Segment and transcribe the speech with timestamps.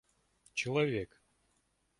[0.55, 1.19] человек